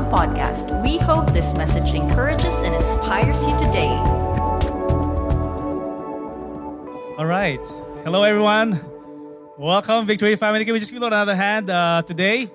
[0.00, 0.82] Podcast.
[0.82, 3.92] We hope this message encourages and inspires you today.
[7.18, 7.60] All right.
[8.02, 8.80] Hello, everyone.
[9.58, 10.64] Welcome, Victory Family.
[10.64, 12.48] Can we just give you another hand uh, today?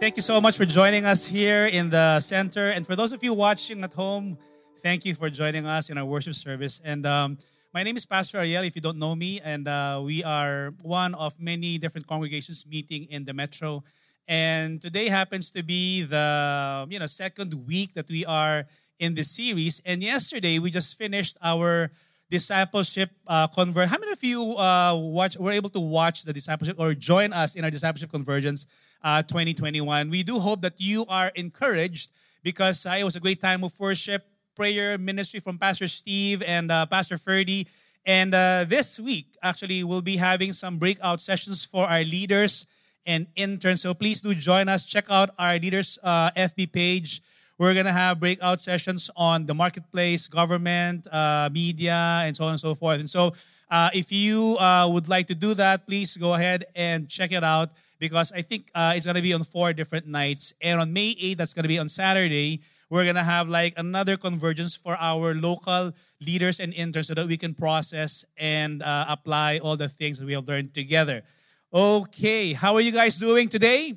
[0.00, 2.70] Thank you so much for joining us here in the center.
[2.70, 4.38] And for those of you watching at home,
[4.80, 6.80] thank you for joining us in our worship service.
[6.82, 7.36] And um,
[7.74, 11.14] my name is Pastor Ariel, if you don't know me, and uh, we are one
[11.14, 13.84] of many different congregations meeting in the metro.
[14.28, 18.66] And today happens to be the you know second week that we are
[18.98, 19.80] in this series.
[19.86, 21.90] And yesterday we just finished our
[22.30, 23.88] discipleship uh, convert.
[23.88, 27.56] How many of you uh, watch were able to watch the discipleship or join us
[27.56, 28.66] in our discipleship convergence
[29.02, 30.10] uh, 2021?
[30.10, 32.10] We do hope that you are encouraged
[32.42, 36.70] because uh, it was a great time of worship prayer ministry from Pastor Steve and
[36.70, 37.66] uh, Pastor Ferdy.
[38.04, 42.66] And uh, this week, actually, we'll be having some breakout sessions for our leaders
[43.08, 43.82] and interns.
[43.82, 44.84] So please do join us.
[44.84, 47.22] Check out our leaders' uh, FB page.
[47.58, 52.50] We're going to have breakout sessions on the marketplace, government, uh, media, and so on
[52.50, 53.00] and so forth.
[53.00, 53.32] And so
[53.68, 57.42] uh, if you uh, would like to do that, please go ahead and check it
[57.42, 60.52] out because I think uh, it's going to be on four different nights.
[60.60, 64.16] And on May 8th, that's going to be on Saturday, we're gonna have like another
[64.16, 69.58] convergence for our local leaders and interns so that we can process and uh, apply
[69.58, 71.22] all the things that we have learned together.
[71.70, 73.92] Okay, how are you guys doing today?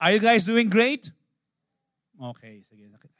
[0.00, 1.12] Are you guys doing great?
[2.22, 2.62] Okay,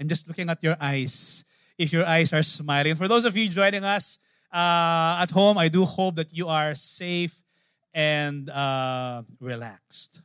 [0.00, 1.44] I'm just looking at your eyes.
[1.76, 2.94] If your eyes are smiling.
[2.94, 4.18] For those of you joining us
[4.50, 7.42] uh, at home, I do hope that you are safe
[7.92, 10.22] and uh, relaxed.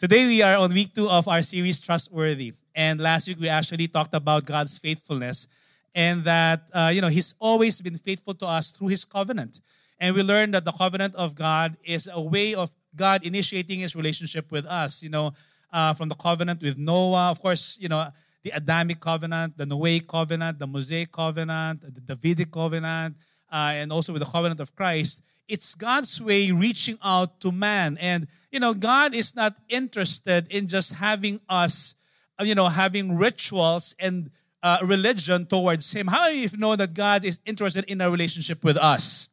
[0.00, 2.54] Today we are on week two of our series, Trustworthy.
[2.74, 5.46] And last week we actually talked about God's faithfulness
[5.94, 9.60] and that, uh, you know, He's always been faithful to us through His covenant.
[10.00, 13.94] And we learned that the covenant of God is a way of God initiating His
[13.94, 15.34] relationship with us, you know,
[15.72, 18.08] uh, from the covenant with Noah, of course, you know,
[18.42, 23.16] the Adamic covenant, the Noahic covenant, the Mosaic covenant, the Davidic covenant,
[23.52, 25.22] uh, and also with the covenant of Christ.
[25.46, 27.98] It's God's way reaching out to man.
[28.00, 31.94] And, you know, God is not interested in just having us
[32.40, 34.30] uh, you know, having rituals and
[34.62, 36.06] uh, religion towards Him.
[36.06, 39.28] How do you know that God is interested in a relationship with us?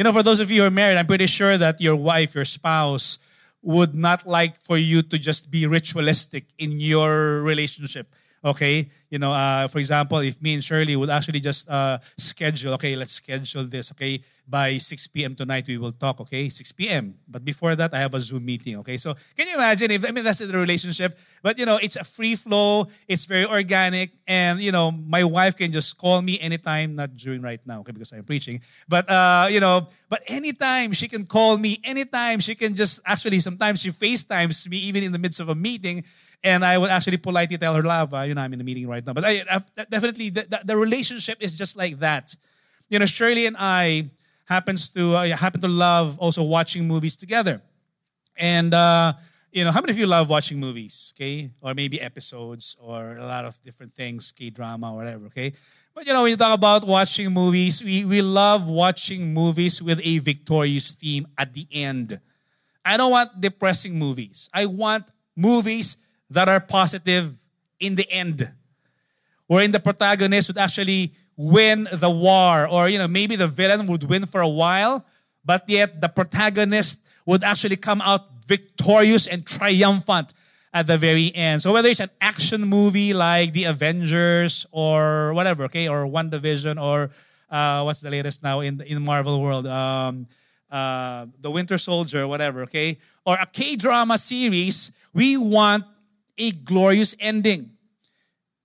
[0.00, 2.34] You know, for those of you who are married, I'm pretty sure that your wife,
[2.34, 3.18] your spouse,
[3.60, 8.06] would not like for you to just be ritualistic in your relationship.
[8.42, 12.74] Okay, you know, uh, for example, if me and Shirley would actually just uh, schedule,
[12.74, 15.34] okay, let's schedule this, okay, by 6 p.m.
[15.34, 17.14] tonight we will talk, okay, 6 p.m.
[17.28, 18.96] But before that, I have a Zoom meeting, okay.
[18.96, 22.04] So can you imagine if I mean that's the relationship, but you know, it's a
[22.04, 26.94] free flow, it's very organic, and you know, my wife can just call me anytime,
[26.94, 31.08] not during right now, okay, because I'm preaching, but uh, you know, but anytime she
[31.08, 35.18] can call me, anytime she can just actually sometimes she FaceTimes me even in the
[35.18, 36.04] midst of a meeting
[36.42, 38.99] and I would actually politely tell her, uh, you know, I'm in a meeting right
[39.06, 39.12] now.
[39.12, 42.34] But I, I definitely, the, the, relationship is just like that.
[42.88, 44.10] You know, Shirley and I
[44.44, 47.62] happens to uh, happen to love also watching movies together.
[48.36, 49.14] And, uh,
[49.52, 51.50] you know, how many of you love watching movies, okay?
[51.60, 55.52] Or maybe episodes or a lot of different things, K-drama or whatever, okay?
[55.94, 60.00] But, you know, when you talk about watching movies, we, we love watching movies with
[60.02, 62.20] a victorious theme at the end.
[62.84, 64.48] I don't want depressing movies.
[64.54, 65.04] I want
[65.36, 65.96] movies
[66.30, 67.36] that are positive
[67.78, 68.50] in the end.
[69.50, 74.04] Wherein the protagonist would actually win the war, or you know, maybe the villain would
[74.04, 75.04] win for a while,
[75.44, 80.34] but yet the protagonist would actually come out victorious and triumphant
[80.72, 81.62] at the very end.
[81.62, 87.10] So whether it's an action movie like The Avengers or whatever, okay, or WandaVision or
[87.50, 90.28] uh, what's the latest now in in Marvel world, um,
[90.70, 95.82] uh, The Winter Soldier, whatever, okay, or a K drama series, we want
[96.38, 97.74] a glorious ending.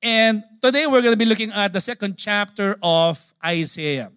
[0.06, 4.12] And today we're going to be looking at the second chapter of Isaiah.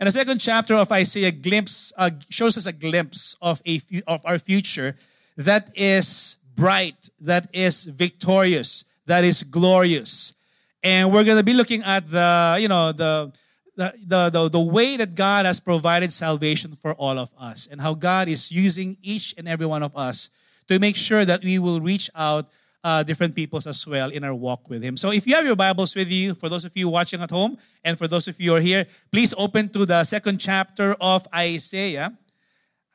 [0.00, 4.20] And the second chapter of Isaiah glimpse uh, shows us a glimpse of a of
[4.24, 4.96] our future
[5.36, 10.34] that is bright, that is victorious, that is glorious.
[10.82, 13.32] And we're going to be looking at the, you know, the
[13.76, 17.80] the, the, the, the way that God has provided salvation for all of us and
[17.80, 20.30] how God is using each and every one of us
[20.66, 22.50] to make sure that we will reach out
[22.82, 24.96] uh, different peoples as well in our walk with Him.
[24.96, 27.58] So if you have your Bibles with you, for those of you watching at home
[27.84, 31.26] and for those of you who are here, please open to the second chapter of
[31.34, 32.16] Isaiah,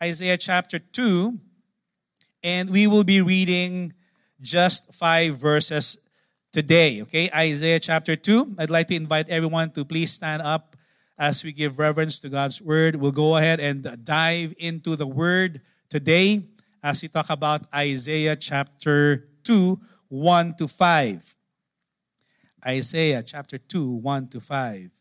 [0.02, 1.40] Isaiah chapter 2,
[2.44, 3.94] and we will be reading
[4.42, 5.98] just five verses
[6.52, 7.02] today.
[7.04, 8.56] Okay, Isaiah chapter 2.
[8.58, 10.76] I'd like to invite everyone to please stand up
[11.18, 12.96] as we give reverence to God's word.
[12.96, 16.44] We'll go ahead and dive into the word today
[16.84, 21.36] as we talk about Isaiah chapter 2, 1 to 5.
[22.68, 24.92] Isaiah chapter 2, 1 to 5.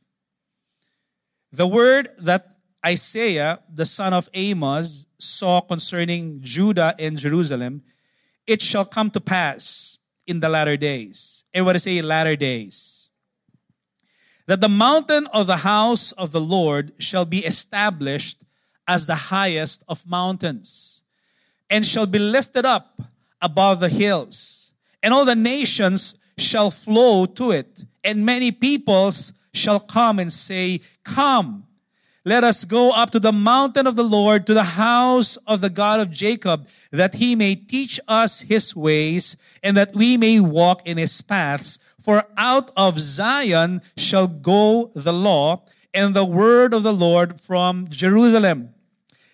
[1.50, 7.82] The word that Isaiah, the son of Amos, saw concerning Judah and Jerusalem,
[8.46, 11.44] it shall come to pass in the latter days.
[11.54, 13.10] Everybody say latter days.
[14.46, 18.44] That the mountain of the house of the Lord shall be established
[18.86, 21.02] as the highest of mountains,
[21.70, 23.00] and shall be lifted up
[23.44, 29.78] above the hills, and all the nations shall flow to it, and many peoples shall
[29.78, 31.66] come and say, Come,
[32.24, 35.68] let us go up to the mountain of the Lord, to the house of the
[35.68, 40.80] God of Jacob, that he may teach us his ways, and that we may walk
[40.86, 41.78] in his paths.
[42.00, 47.88] For out of Zion shall go the law, and the word of the Lord from
[47.90, 48.70] Jerusalem.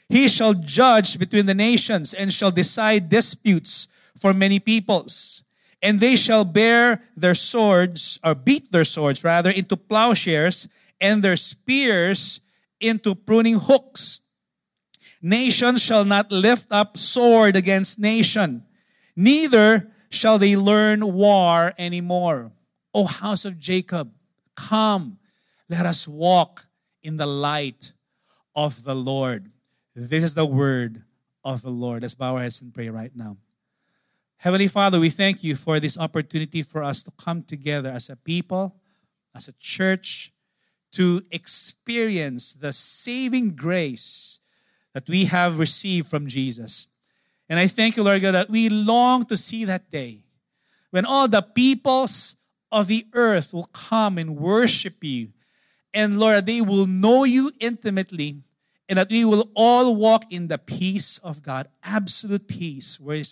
[0.09, 3.87] He shall judge between the nations, and shall decide disputes
[4.19, 5.43] for many peoples
[5.83, 10.69] and they shall bear their swords, or beat their swords rather, into plowshares,
[11.01, 12.41] and their spears
[12.81, 14.21] into pruning hooks.
[15.23, 18.65] Nation shall not lift up sword against nation,
[19.17, 22.53] neither shall they learn war anymore.
[22.93, 24.13] O house of Jacob,
[24.57, 25.19] come,
[25.69, 26.67] let us walk
[27.03, 27.93] in the light
[28.55, 29.51] of the Lord.
[29.95, 31.05] This is the word
[31.45, 32.03] of the Lord.
[32.03, 33.37] Let's bow our heads and pray right now.
[34.43, 38.17] Heavenly Father, we thank you for this opportunity for us to come together as a
[38.17, 38.75] people,
[39.35, 40.33] as a church,
[40.93, 44.41] to experience the saving grace
[44.95, 46.89] that we have received from Jesus.
[47.51, 50.23] And I thank you, Lord God, that we long to see that day
[50.89, 52.37] when all the peoples
[52.73, 55.35] of the earth will come and worship you.
[55.93, 58.41] And Lord, they will know you intimately
[58.91, 63.23] and that we will all walk in the peace of God, absolute peace, where,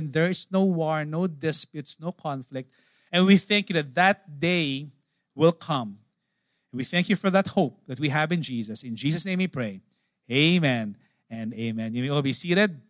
[0.00, 2.68] there is no war, no disputes, no conflict.
[3.12, 4.88] And we thank you that that day
[5.36, 5.98] will come.
[6.72, 8.82] We thank you for that hope that we have in Jesus.
[8.82, 9.80] In Jesus' name we pray.
[10.28, 10.96] Amen
[11.30, 11.94] and amen.
[11.94, 12.80] You may all be seated.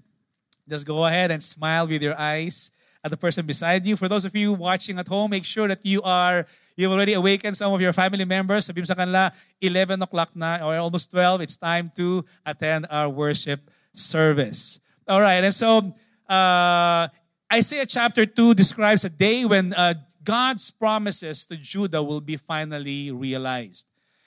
[0.67, 2.71] Just go ahead and smile with your eyes
[3.04, 3.96] at the person beside you.
[3.96, 6.46] For those of you watching at home, make sure that you are
[6.76, 8.66] You've already awakened some of your family members.
[8.66, 9.30] Sabi sa kanila,
[9.62, 11.46] 11 o'clock na or almost 12.
[11.46, 14.80] It's time to attend our worship service.
[15.06, 15.94] All right, and so
[16.26, 17.06] uh,
[17.52, 23.12] Isaiah chapter 2 describes a day when uh, God's promises to Judah will be finally
[23.12, 23.86] realized.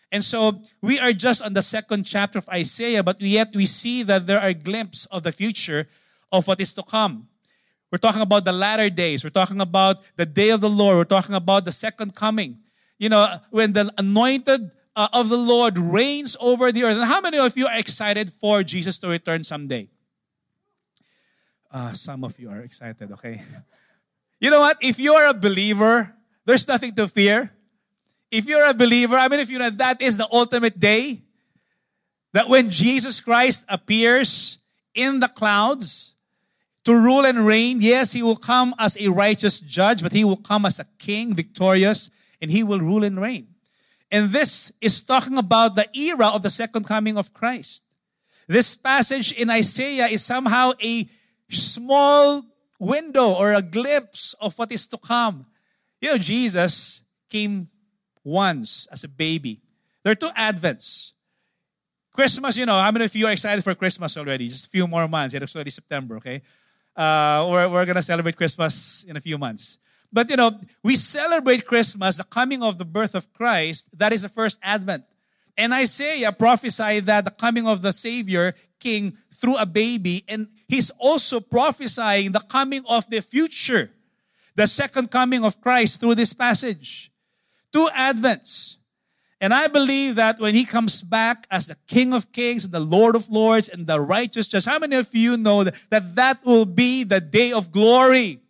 [0.09, 4.03] And so we are just on the second chapter of Isaiah, but yet we see
[4.03, 5.89] that there are glimpses of the future
[6.31, 7.27] of what is to come.
[7.92, 9.24] We're talking about the latter days.
[9.24, 10.98] We're talking about the day of the Lord.
[10.98, 12.60] We're talking about the second coming.
[13.00, 16.98] You know, when the anointed uh, of the Lord reigns over the earth.
[16.98, 19.88] And how many of you are excited for Jesus to return someday?
[21.69, 23.44] Uh, some of you are excited, okay?
[24.39, 24.78] You know what?
[24.81, 26.13] If you're a believer,
[26.45, 27.51] there's nothing to fear.
[28.31, 31.22] If you're a believer, I mean, if you know that is the ultimate day,
[32.34, 34.57] that when Jesus Christ appears
[34.94, 36.16] in the clouds,
[36.88, 37.81] to rule and reign.
[37.81, 41.36] Yes, he will come as a righteous judge, but he will come as a king,
[41.36, 42.10] victorious,
[42.42, 43.46] and he will rule and reign.
[44.10, 47.84] And this is talking about the era of the second coming of Christ.
[48.48, 51.10] This passage in Isaiah is somehow a
[51.50, 52.44] small
[52.79, 55.46] window or a glimpse of what is to come.
[56.00, 57.67] You know, Jesus came
[58.24, 59.60] once as a baby.
[60.03, 61.12] There are two Advents.
[62.13, 64.48] Christmas, you know, how many of you are excited for Christmas already?
[64.48, 65.36] Just a few more months.
[65.36, 66.41] It's already September, okay?
[66.98, 69.77] Uh, we're we're going to celebrate Christmas in a few months.
[70.12, 73.98] But you know, we celebrate Christmas, the coming of the birth of Christ.
[73.98, 75.04] That is the first advent.
[75.58, 80.92] And Isaiah prophesied that the coming of the Savior King through a baby, and he's
[81.00, 83.92] also prophesying the coming of the future,
[84.56, 87.12] the second coming of Christ through this passage.
[87.74, 88.76] Two advents.
[89.39, 92.79] And I believe that when he comes back as the King of Kings and the
[92.79, 96.46] Lord of Lords and the righteous judge, how many of you know that that, that
[96.46, 98.41] will be the day of glory?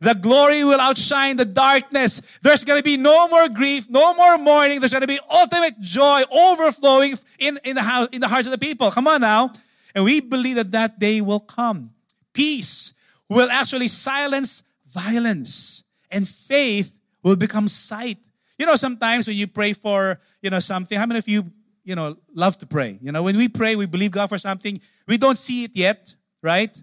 [0.00, 2.38] The glory will outshine the darkness.
[2.42, 4.80] There's going to be no more grief, no more mourning.
[4.80, 8.52] There's going to be ultimate joy overflowing in, in, the house, in the hearts of
[8.52, 8.90] the people.
[8.90, 9.52] Come on now.
[9.94, 11.92] And we believe that that day will come.
[12.34, 12.92] Peace
[13.30, 18.18] will actually silence violence, and faith will become sight.
[18.58, 21.50] You know, sometimes when you pray for, you know, something, how many of you,
[21.84, 22.98] you know, love to pray?
[23.02, 26.14] You know, when we pray, we believe God for something, we don't see it yet,
[26.42, 26.82] right?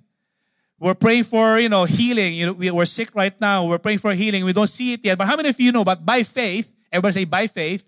[0.80, 2.34] We're praying for, you know, healing.
[2.34, 3.65] You know, we're sick right now.
[3.65, 4.44] We're praying for healing.
[4.44, 5.18] We don't see it yet.
[5.18, 7.88] But how many of you know, but by faith, everybody say by faith,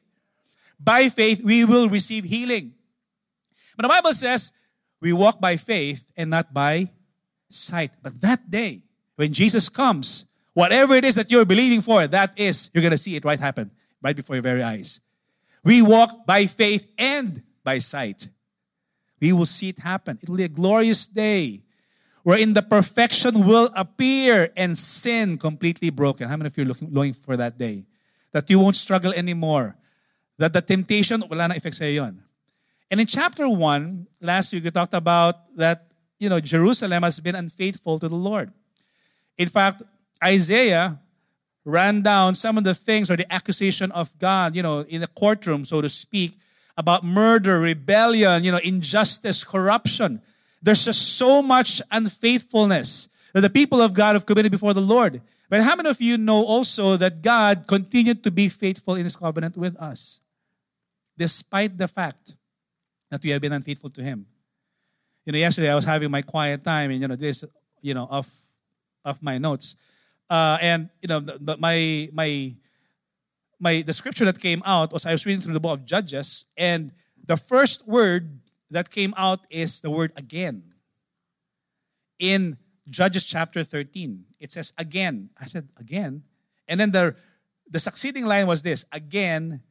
[0.79, 2.73] by faith, we will receive healing.
[3.75, 4.53] But the Bible says
[5.01, 6.89] we walk by faith and not by
[7.49, 7.91] sight.
[8.01, 8.83] But that day,
[9.15, 12.97] when Jesus comes, Whatever it is that you're believing for, that is, you're going to
[12.97, 13.71] see it right happen,
[14.01, 15.01] right before your very eyes.
[15.65, 18.29] We walk by faith and by sight.
[19.19, 20.17] We will see it happen.
[20.23, 21.61] It will be a glorious day
[22.23, 26.29] wherein the perfection will appear and sin completely broken.
[26.29, 27.83] How many of you are looking, longing for that day?
[28.31, 29.75] That you won't struggle anymore.
[30.37, 32.15] That the temptation, wala na effect sa'yo.
[32.89, 37.35] And in chapter 1, last week we talked about that, you know, Jerusalem has been
[37.35, 38.53] unfaithful to the Lord.
[39.37, 39.83] In fact,
[40.23, 40.99] Isaiah
[41.63, 45.07] ran down some of the things or the accusation of God, you know, in the
[45.07, 46.35] courtroom, so to speak,
[46.77, 50.21] about murder, rebellion, you know, injustice, corruption.
[50.61, 55.21] There's just so much unfaithfulness that the people of God have committed before the Lord.
[55.49, 59.15] But how many of you know also that God continued to be faithful in his
[59.15, 60.19] covenant with us?
[61.17, 62.35] Despite the fact
[63.09, 64.25] that we have been unfaithful to him.
[65.25, 67.43] You know, yesterday I was having my quiet time and you know, this,
[67.81, 68.31] you know, of
[69.03, 69.75] of my notes.
[70.29, 72.55] Uh, and you know, the, the, my my
[73.59, 76.45] my the scripture that came out was I was reading through the book of Judges,
[76.57, 76.91] and
[77.23, 78.39] the first word
[78.71, 80.73] that came out is the word again.
[82.17, 82.57] In
[82.89, 85.29] Judges chapter 13, it says again.
[85.39, 86.23] I said again,
[86.67, 87.15] and then the
[87.69, 89.61] the succeeding line was this: again,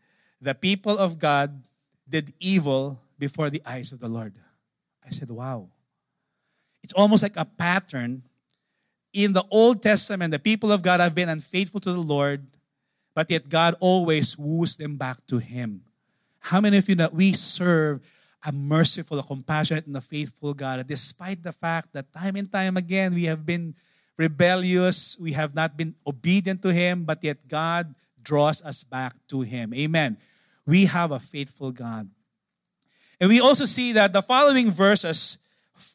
[0.40, 1.62] the people of God
[2.08, 4.34] did evil before the eyes of the Lord.
[5.04, 5.68] I said, wow.
[6.82, 8.22] It's almost like a pattern
[9.14, 12.44] in the Old Testament, the people of God have been unfaithful to the Lord,
[13.14, 15.82] but yet God always woos them back to Him.
[16.40, 18.02] How many of you know we serve
[18.44, 22.76] a merciful, a compassionate, and a faithful God, despite the fact that time and time
[22.76, 23.74] again we have been
[24.18, 29.42] rebellious, we have not been obedient to Him, but yet God draws us back to
[29.42, 29.72] Him.
[29.72, 30.18] Amen.
[30.66, 32.10] We have a faithful God.
[33.20, 35.38] And we also see that the following verses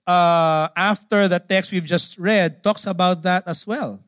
[0.06, 4.04] uh, after the text we've just read talks about that as well.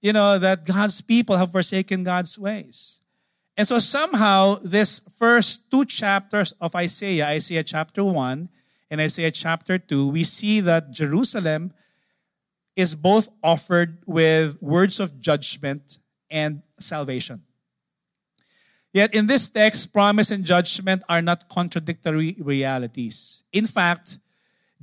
[0.00, 3.00] You know, that God's people have forsaken God's ways.
[3.56, 8.48] And so somehow, this first two chapters of Isaiah, Isaiah chapter 1
[8.90, 11.72] and Isaiah chapter 2, we see that Jerusalem
[12.76, 15.98] is both offered with words of judgment
[16.30, 17.42] and salvation.
[18.92, 23.44] Yet in this text, promise and judgment are not contradictory realities.
[23.52, 24.18] In fact,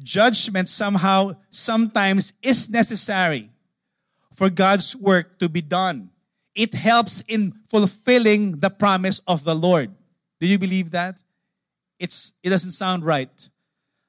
[0.03, 3.49] judgment somehow sometimes is necessary
[4.33, 6.09] for God's work to be done.
[6.55, 9.91] It helps in fulfilling the promise of the Lord.
[10.39, 11.21] Do you believe that?
[11.99, 13.49] It's it doesn't sound right.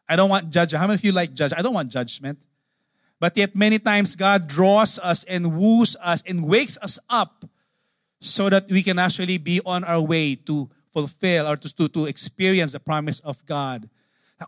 [0.08, 0.80] I don't want judgment.
[0.80, 1.52] How many of you like judge?
[1.56, 2.44] I don't want judgment.
[3.20, 7.44] But yet many times God draws us and woos us and wakes us up
[8.20, 12.06] so that we can actually be on our way to fulfill or to, to, to
[12.06, 13.88] experience the promise of God.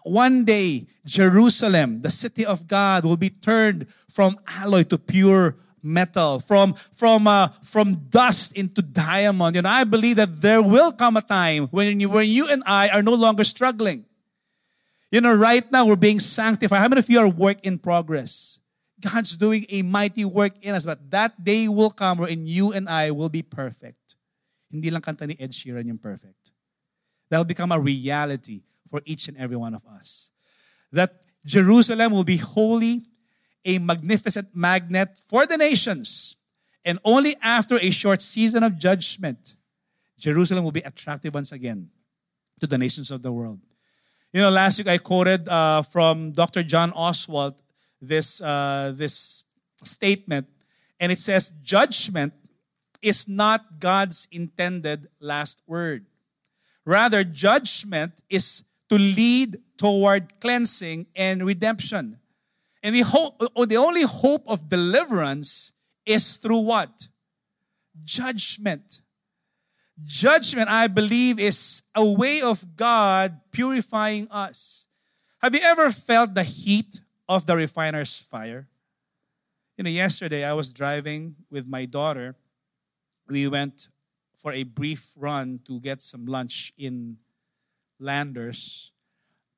[0.03, 6.41] One day, Jerusalem, the city of God, will be turned from alloy to pure metal,
[6.41, 9.57] from, from, uh, from dust into diamond.
[9.57, 12.89] And I believe that there will come a time when you, when you and I
[12.89, 14.05] are no longer struggling.
[15.13, 16.81] You know, right now we're being sanctified.
[16.81, 18.59] How many of you are work in progress?
[18.99, 22.89] God's doing a mighty work in us, but that day will come when you and
[22.89, 24.17] I will be perfect.
[24.71, 26.51] Hindi lang kanta ni Ed Sheeran yung perfect.
[27.31, 30.31] That'll become a reality for each and every one of us.
[30.93, 33.03] That Jerusalem will be holy,
[33.65, 36.37] a magnificent magnet for the nations.
[36.85, 39.57] And only after a short season of judgment,
[40.19, 41.91] Jerusalem will be attractive once again
[42.61, 43.61] to the nations of the world.
[44.33, 46.63] You know, last week I quoted uh, from Dr.
[46.63, 47.59] John Oswalt
[48.01, 49.45] this, uh, this
[49.83, 50.47] statement,
[51.01, 52.35] and it says, Judgment
[53.03, 56.07] is not God's intended last word.
[56.85, 62.19] Rather, judgment is to lead toward cleansing and redemption.
[62.83, 65.73] And the, hope, oh, the only hope of deliverance
[66.05, 67.09] is through what?
[68.05, 69.01] Judgment.
[70.05, 74.87] Judgment, I believe, is a way of God purifying us.
[75.43, 78.69] Have you ever felt the heat of the refiner's fire?
[79.77, 82.37] You know, yesterday I was driving with my daughter.
[83.29, 83.89] We went
[84.37, 87.19] for a brief run to get some lunch in
[87.99, 88.93] Landers,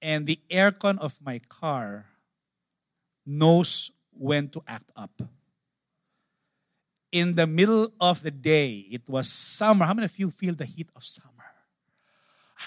[0.00, 2.07] and the aircon of my car
[3.26, 5.23] knows when to act up.
[7.11, 9.87] In the middle of the day, it was summer.
[9.87, 11.33] How many of you feel the heat of summer?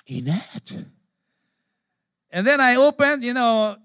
[0.08, 0.86] In it.
[2.32, 3.78] And then I opened, you know,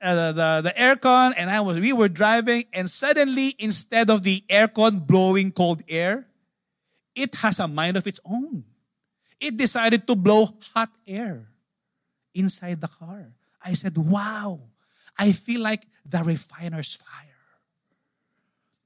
[0.00, 4.22] uh, the, the, the aircon, and I was we were driving, and suddenly, instead of
[4.22, 6.26] the aircon blowing cold air,
[7.14, 8.64] it has a mind of its own
[9.40, 11.48] it decided to blow hot air
[12.34, 13.32] inside the car.
[13.64, 14.60] I said, wow,
[15.18, 17.34] I feel like the refiner's fire.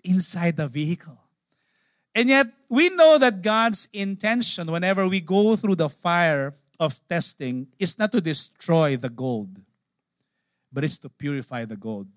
[0.05, 1.19] inside the vehicle.
[2.15, 7.69] And yet, we know that God's intention whenever we go through the fire of testing
[7.79, 9.61] is not to destroy the gold,
[10.73, 12.09] but it's to purify the gold.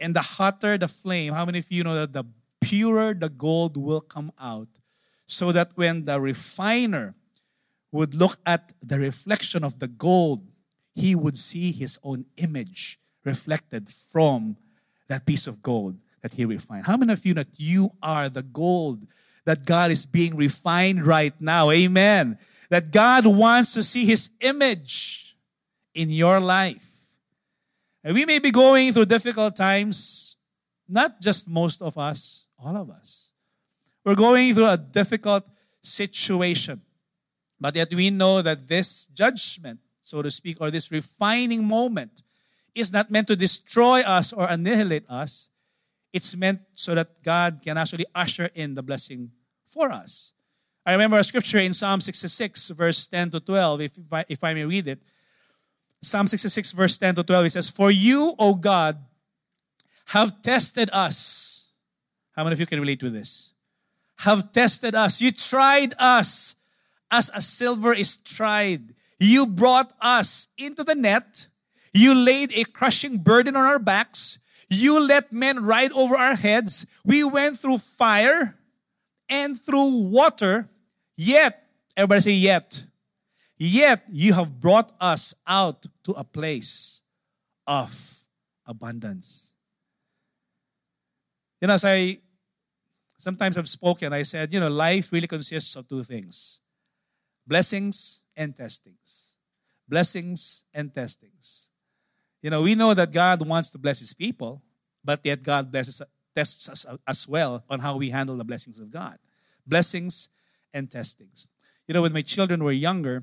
[0.00, 2.24] And the hotter the flame, how many of you know that the
[2.60, 4.68] purer the gold will come out?
[5.34, 7.16] So that when the refiner
[7.90, 10.46] would look at the reflection of the gold,
[10.94, 14.56] he would see his own image reflected from
[15.08, 16.86] that piece of gold that he refined.
[16.86, 19.08] How many of you know that you are the gold
[19.44, 21.72] that God is being refined right now?
[21.72, 22.38] Amen.
[22.70, 25.36] That God wants to see his image
[25.94, 26.88] in your life.
[28.04, 30.36] And we may be going through difficult times,
[30.88, 33.23] not just most of us, all of us.
[34.04, 35.44] We're going through a difficult
[35.82, 36.82] situation.
[37.58, 42.22] But yet we know that this judgment, so to speak, or this refining moment
[42.74, 45.48] is not meant to destroy us or annihilate us.
[46.12, 49.30] It's meant so that God can actually usher in the blessing
[49.66, 50.32] for us.
[50.86, 54.44] I remember a scripture in Psalm 66, verse 10 to 12, if, if, I, if
[54.44, 55.00] I may read it.
[56.02, 58.98] Psalm 66, verse 10 to 12, it says, For you, O God,
[60.08, 61.68] have tested us.
[62.32, 63.53] How many of you can relate with this?
[64.24, 65.20] Have tested us.
[65.20, 66.56] You tried us
[67.10, 68.94] as a silver is tried.
[69.20, 71.48] You brought us into the net
[71.94, 74.38] you laid a crushing burden on our backs.
[74.68, 76.86] You let men ride over our heads.
[77.04, 78.58] We went through fire
[79.28, 80.68] and through water.
[81.16, 81.64] Yet,
[81.96, 82.84] everybody say, yet.
[83.56, 87.00] Yet you have brought us out to a place
[87.64, 88.24] of
[88.66, 89.52] abundance.
[91.60, 92.18] You know, as I
[93.24, 96.60] sometimes I've spoken, I said, you know, life really consists of two things
[97.46, 99.34] blessings and testings.
[99.88, 101.68] Blessings and testings.
[102.40, 104.62] You know, we know that God wants to bless his people,
[105.02, 106.00] but yet God blesses
[106.34, 109.18] tests us as well on how we handle the blessings of God.
[109.66, 110.28] Blessings
[110.72, 111.46] and testings.
[111.86, 113.22] You know, when my children were younger,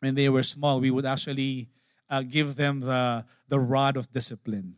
[0.00, 1.68] when they were small, we would actually
[2.08, 4.76] uh, give them the, the rod of discipline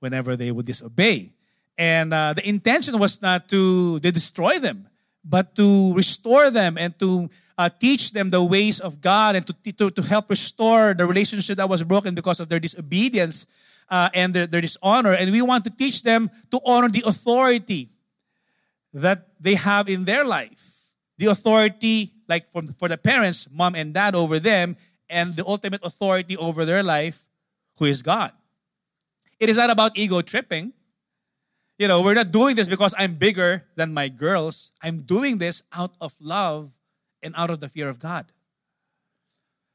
[0.00, 1.32] whenever they would disobey.
[1.78, 4.88] And uh, the intention was not to, destroy them,
[5.24, 9.72] but to restore them and to uh, teach them the ways of God and to,
[9.72, 13.46] to, to help restore the relationship that was broken because of their disobedience
[13.90, 15.12] uh, and their, their dishonor.
[15.12, 17.90] And we want to teach them to honor the authority
[18.92, 20.92] that they have in their life.
[21.18, 24.76] The authority, like for the parents, mom and dad over them,
[25.08, 27.24] and the ultimate authority over their life,
[27.78, 28.32] who is God.
[29.38, 30.72] It is not about ego tripping.
[31.78, 34.70] You know, we're not doing this because I'm bigger than my girls.
[34.82, 36.72] I'm doing this out of love
[37.22, 38.32] and out of the fear of God.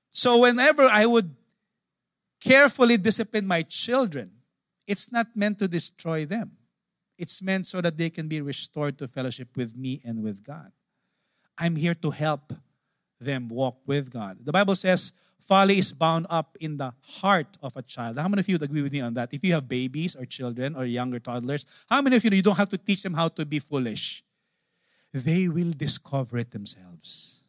[0.10, 1.36] So whenever I would
[2.42, 4.32] carefully discipline my children,
[4.88, 6.58] it's not meant to destroy them.
[7.18, 10.72] It's meant so that they can be restored to fellowship with me and with God.
[11.58, 12.54] I'm here to help
[13.20, 14.40] them walk with God.
[14.44, 18.18] The Bible says folly is bound up in the heart of a child.
[18.18, 19.34] How many of you would agree with me on that?
[19.34, 22.42] If you have babies or children or younger toddlers, how many of you know you
[22.42, 24.24] don't have to teach them how to be foolish?
[25.14, 27.44] They will discover it themselves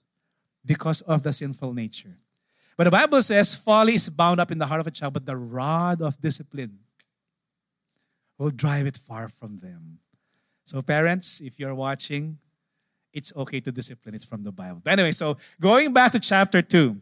[0.65, 2.17] because of the sinful nature.
[2.77, 5.27] But the Bible says folly is bound up in the heart of a child, but
[5.27, 6.79] the rod of discipline
[8.39, 9.99] will drive it far from them.
[10.65, 12.39] So, parents, if you're watching,
[13.13, 14.15] it's okay to discipline.
[14.15, 14.81] It's from the Bible.
[14.83, 16.97] But anyway, so going back to chapter 2,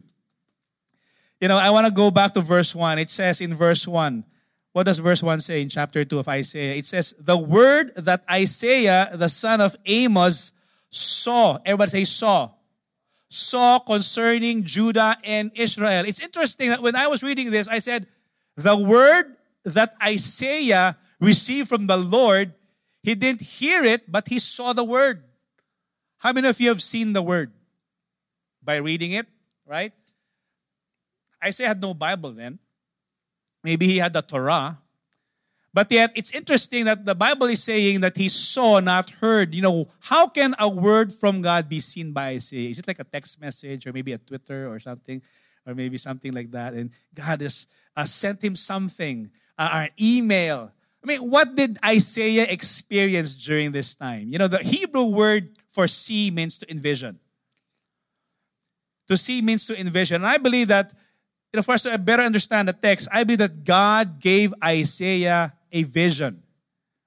[1.41, 2.99] you know, I want to go back to verse 1.
[2.99, 4.23] It says in verse 1,
[4.71, 6.75] what does verse 1 say in chapter 2 of Isaiah?
[6.75, 10.53] It says, The word that Isaiah, the son of Amos,
[10.89, 11.57] saw.
[11.65, 12.51] Everybody say, saw
[13.31, 16.03] saw concerning Judah and Israel.
[16.05, 18.07] It's interesting that when I was reading this, I said,
[18.57, 22.53] the word that Isaiah received from the Lord,
[23.03, 25.23] he didn't hear it, but he saw the word.
[26.17, 27.53] How many of you have seen the word?
[28.61, 29.27] By reading it,
[29.65, 29.93] right?
[31.43, 32.59] Isaiah had no Bible then.
[33.63, 34.79] Maybe he had the Torah,
[35.73, 39.55] but yet, it's interesting that the Bible is saying that he saw, not heard.
[39.55, 42.69] You know, how can a word from God be seen by Isaiah?
[42.69, 45.21] Is it like a text message or maybe a Twitter or something?
[45.65, 46.73] Or maybe something like that.
[46.73, 50.73] And God has uh, sent him something, uh, an email.
[51.03, 54.27] I mean, what did Isaiah experience during this time?
[54.29, 57.19] You know, the Hebrew word for see means to envision.
[59.07, 60.15] To see means to envision.
[60.15, 60.91] And I believe that,
[61.51, 65.53] you know, for us to better understand the text, I believe that God gave Isaiah
[65.71, 66.43] a vision.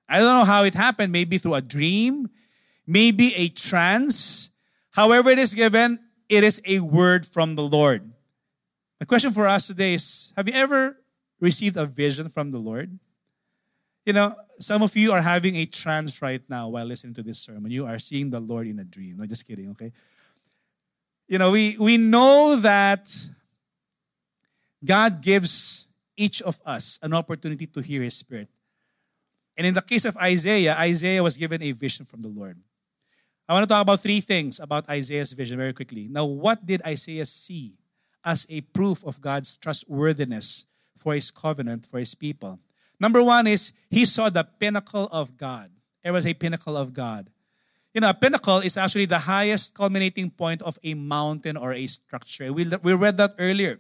[0.09, 2.29] I don't know how it happened, maybe through a dream,
[2.87, 4.51] maybe a trance.
[4.91, 8.13] However, it is given, it is a word from the Lord.
[9.01, 10.99] The question for us today is Have you ever
[11.41, 12.99] received a vision from the Lord?
[14.05, 17.39] You know, some of you are having a trance right now while listening to this
[17.39, 17.71] sermon.
[17.71, 19.17] You are seeing the Lord in a dream.
[19.17, 19.93] No, just kidding, okay?
[21.27, 23.09] You know, we, we know that
[24.85, 28.49] God gives each of us an opportunity to hear His Spirit.
[29.57, 32.59] And in the case of Isaiah, Isaiah was given a vision from the Lord.
[33.49, 36.09] I want to talk about three things about Isaiah's vision very quickly.
[36.11, 37.75] Now, what did Isaiah see
[38.25, 40.65] as a proof of God's trustworthiness
[40.97, 42.59] for his covenant, for his people?
[42.99, 45.71] Number one is he saw the pinnacle of God.
[46.03, 47.29] There was a pinnacle of God.
[47.93, 51.87] You know, a pinnacle is actually the highest culminating point of a mountain or a
[51.87, 52.53] structure.
[52.53, 53.79] We, we read that earlier.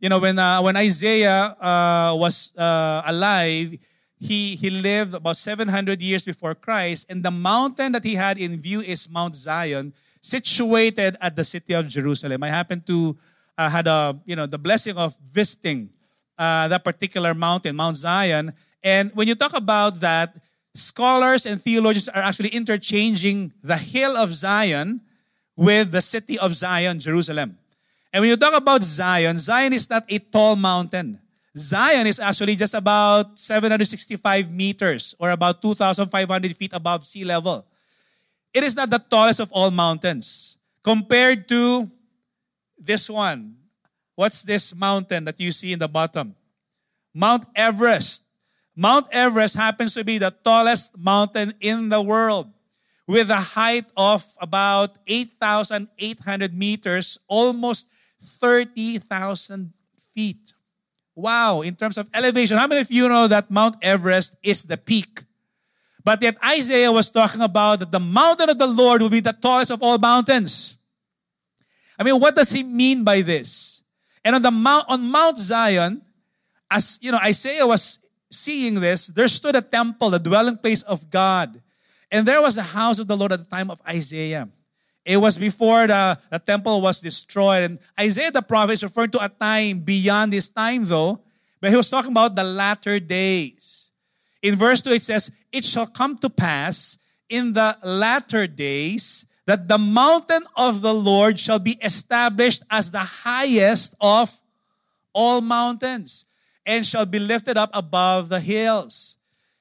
[0.00, 3.78] You know, when, uh, when Isaiah uh, was uh, alive,
[4.18, 8.60] he, he lived about 700 years before Christ, and the mountain that he had in
[8.60, 12.42] view is Mount Zion, situated at the city of Jerusalem.
[12.42, 13.16] I happened to
[13.56, 15.90] uh, had a you know the blessing of visiting
[16.38, 18.52] uh, that particular mountain, Mount Zion.
[18.82, 20.36] And when you talk about that,
[20.74, 25.00] scholars and theologians are actually interchanging the hill of Zion
[25.56, 27.58] with the city of Zion, Jerusalem.
[28.16, 31.20] And when you talk about Zion, Zion is not a tall mountain.
[31.54, 37.66] Zion is actually just about 765 meters or about 2,500 feet above sea level.
[38.54, 41.90] It is not the tallest of all mountains compared to
[42.78, 43.54] this one.
[44.14, 46.34] What's this mountain that you see in the bottom?
[47.12, 48.24] Mount Everest.
[48.74, 52.48] Mount Everest happens to be the tallest mountain in the world
[53.06, 57.88] with a height of about 8,800 meters, almost
[58.22, 59.72] 30,000
[60.14, 60.52] feet.
[61.14, 64.76] Wow, in terms of elevation, how many of you know that Mount Everest is the
[64.76, 65.24] peak?
[66.04, 69.32] But yet Isaiah was talking about that the mountain of the Lord will be the
[69.32, 70.76] tallest of all mountains.
[71.98, 73.82] I mean, what does he mean by this?
[74.24, 76.02] And on the mount on Mount Zion,
[76.70, 77.98] as you know, Isaiah was
[78.30, 81.60] seeing this, there stood a temple, the dwelling place of God.
[82.10, 84.48] And there was a house of the Lord at the time of Isaiah.
[85.06, 87.62] It was before the, the temple was destroyed.
[87.62, 91.20] And Isaiah the prophet is referring to a time beyond this time, though,
[91.60, 93.92] but he was talking about the latter days.
[94.42, 99.68] In verse 2, it says, It shall come to pass in the latter days that
[99.68, 104.40] the mountain of the Lord shall be established as the highest of
[105.12, 106.26] all mountains
[106.66, 109.16] and shall be lifted up above the hills.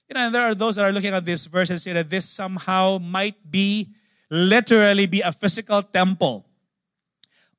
[0.10, 2.10] You know, and there are those that are looking at this verse and say that
[2.10, 3.89] this somehow might be
[4.29, 6.45] literally be a physical temple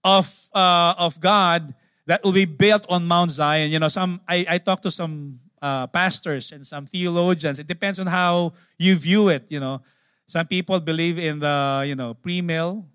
[0.05, 1.75] of uh, of God
[2.07, 3.71] that will be built on Mount Zion.
[3.71, 7.59] You know, some I, I talked to some uh, pastors and some theologians.
[7.59, 9.47] It depends on how you view it.
[9.49, 9.83] You know,
[10.27, 12.87] some people believe in the you know pre-mill,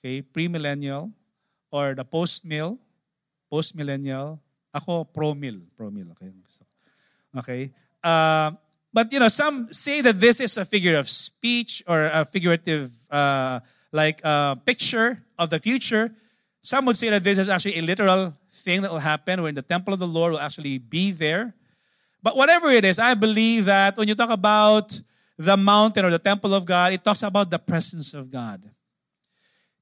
[0.00, 1.12] okay, pre-millennial,
[1.70, 2.78] or the post-mill,
[3.50, 4.40] post-millennial.
[4.74, 6.10] Ako pro-mill, pro-mill.
[6.18, 6.34] Okay,
[7.38, 7.62] okay.
[8.02, 8.50] Uh,
[8.94, 12.92] but you know, some say that this is a figure of speech or a figurative,
[13.10, 13.58] uh,
[13.90, 16.14] like a picture of the future.
[16.62, 19.62] Some would say that this is actually a literal thing that will happen when the
[19.62, 21.54] temple of the Lord will actually be there.
[22.22, 24.98] But whatever it is, I believe that when you talk about
[25.36, 28.62] the mountain or the temple of God, it talks about the presence of God.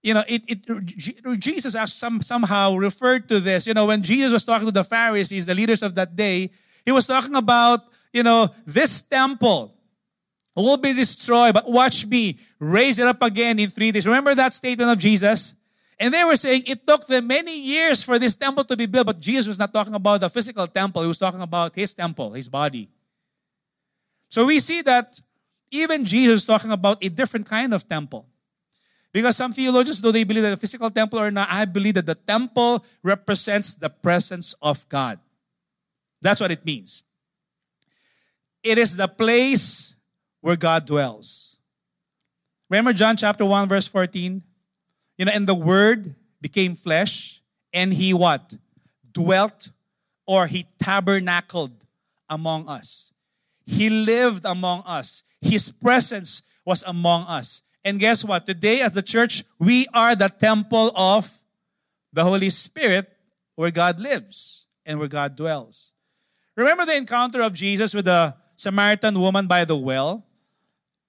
[0.02, 3.66] You know, it, it Jesus some, somehow referred to this.
[3.66, 6.50] You know, when Jesus was talking to the Pharisees, the leaders of that day,
[6.84, 9.74] he was talking about you know, this temple
[10.54, 14.06] will be destroyed, but watch me raise it up again in three days.
[14.06, 15.54] Remember that statement of Jesus?
[15.98, 19.06] And they were saying it took them many years for this temple to be built,
[19.06, 22.32] but Jesus was not talking about the physical temple, he was talking about his temple,
[22.32, 22.88] his body.
[24.28, 25.20] So we see that
[25.70, 28.26] even Jesus talking about a different kind of temple.
[29.12, 32.06] Because some theologians, though they believe that the physical temple or not, I believe that
[32.06, 35.18] the temple represents the presence of God.
[36.20, 37.04] That's what it means.
[38.62, 39.94] It is the place
[40.40, 41.56] where God dwells.
[42.70, 44.42] Remember John chapter 1 verse 14?
[45.18, 48.56] You know, and the word became flesh and he what?
[49.12, 49.70] Dwelt
[50.26, 51.72] or he tabernacled
[52.28, 53.12] among us.
[53.66, 55.22] He lived among us.
[55.40, 57.62] His presence was among us.
[57.84, 58.46] And guess what?
[58.46, 61.42] Today, as the church, we are the temple of
[62.12, 63.10] the Holy Spirit
[63.56, 65.92] where God lives and where God dwells.
[66.56, 70.24] Remember the encounter of Jesus with the Samaritan woman by the well.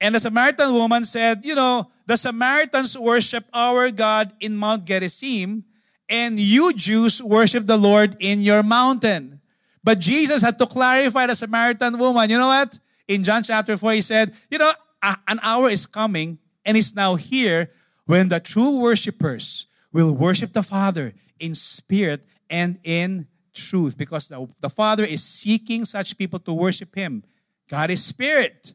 [0.02, 5.63] And the Samaritan woman said, You know, the Samaritans worship our God in Mount Gerizim,
[6.10, 9.39] and you Jews worship the Lord in your mountain.
[9.84, 12.30] But Jesus had to clarify the Samaritan woman.
[12.30, 12.80] You know what?
[13.08, 17.16] In John chapter 4, he said, You know, an hour is coming and is now
[17.16, 17.70] here
[18.06, 24.48] when the true worshipers will worship the Father in spirit and in truth because the,
[24.60, 27.24] the Father is seeking such people to worship Him
[27.69, 28.73] God is spirit.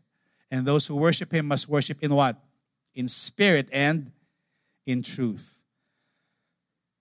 [0.51, 2.37] And those who worship him must worship in what?
[2.94, 4.11] In spirit and
[4.87, 5.62] in truth.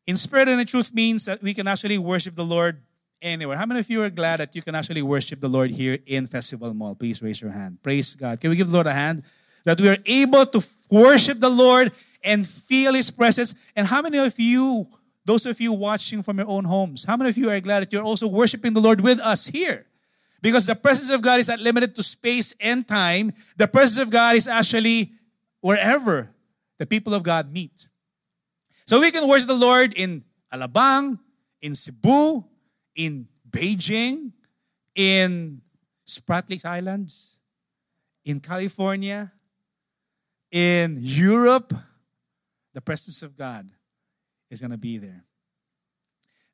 [0.05, 2.81] In spirit and in truth means that we can actually worship the Lord
[3.21, 3.57] anywhere.
[3.57, 6.27] How many of you are glad that you can actually worship the Lord here in
[6.27, 6.95] Festival Mall?
[6.95, 7.81] Please raise your hand.
[7.81, 8.39] Praise God.
[8.39, 9.23] Can we give the Lord a hand?
[9.65, 11.91] That we are able to worship the Lord
[12.23, 13.55] and feel His presence.
[13.75, 14.87] And how many of you,
[15.25, 17.91] those of you watching from your own homes, how many of you are glad that
[17.91, 19.86] you're also worshiping the Lord with us here?
[20.41, 23.33] Because the presence of God is not limited to space and time.
[23.57, 25.13] The presence of God is actually
[25.61, 26.31] wherever
[26.77, 27.87] the people of God meet.
[28.85, 30.23] So we can worship the Lord in
[30.53, 31.19] Alabang,
[31.61, 32.45] in Cebu,
[32.95, 34.31] in Beijing,
[34.95, 35.61] in
[36.07, 37.37] Spratly Islands,
[38.23, 39.31] in California,
[40.51, 41.73] in Europe.
[42.73, 43.67] The presence of God
[44.49, 45.26] is going to be there.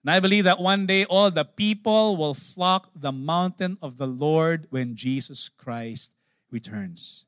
[0.03, 4.07] And I believe that one day all the people will flock the mountain of the
[4.07, 6.13] Lord when Jesus Christ
[6.51, 7.25] returns.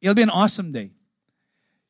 [0.00, 0.92] It'll be an awesome day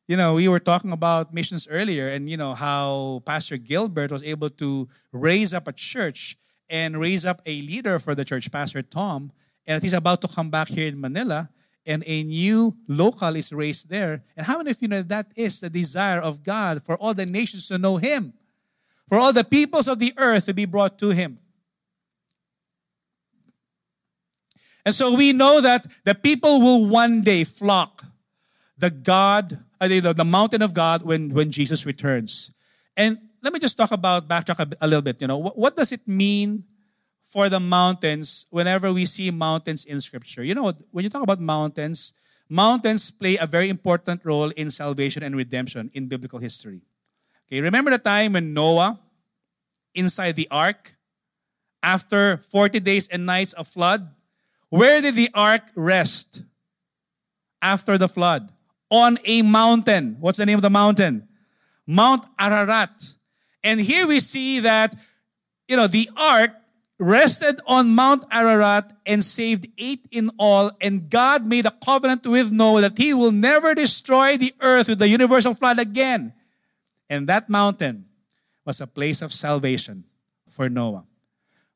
[0.07, 4.23] you know, we were talking about missions earlier and, you know, how Pastor Gilbert was
[4.23, 6.37] able to raise up a church
[6.69, 9.31] and raise up a leader for the church, Pastor Tom.
[9.65, 11.49] And he's about to come back here in Manila
[11.85, 14.23] and a new local is raised there.
[14.35, 17.25] And how many of you know that is the desire of God for all the
[17.25, 18.33] nations to know Him,
[19.07, 21.39] for all the peoples of the earth to be brought to Him?
[24.85, 28.05] And so we know that the people will one day flock
[28.77, 32.51] the God uh, the, mountain of God when, when Jesus returns.
[32.95, 35.21] And let me just talk about, backtrack a, a little bit.
[35.21, 36.63] You know, what, what does it mean
[37.23, 40.43] for the mountains whenever we see mountains in Scripture?
[40.43, 42.13] You know, when you talk about mountains,
[42.49, 46.81] mountains play a very important role in salvation and redemption in biblical history.
[47.47, 48.99] Okay, remember the time when Noah,
[49.95, 50.95] inside the ark,
[51.81, 54.09] after 40 days and nights of flood,
[54.69, 56.43] where did the ark rest
[57.61, 58.51] after the flood?
[58.89, 60.17] on a mountain.
[60.19, 61.27] What's the name of the mountain?
[61.85, 63.13] Mount Ararat.
[63.63, 64.95] And here we see that,
[65.67, 66.51] you know, the ark
[66.99, 70.71] rested on Mount Ararat and saved eight in all.
[70.81, 74.99] And God made a covenant with Noah that he will never destroy the earth with
[74.99, 76.33] the universal flood again.
[77.09, 78.05] And that mountain
[78.65, 80.03] was a place of salvation
[80.49, 81.05] for Noah.